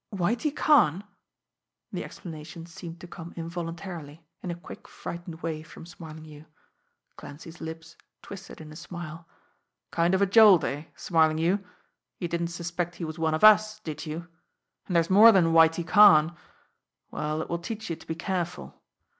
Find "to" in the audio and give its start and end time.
3.01-3.07, 17.95-18.07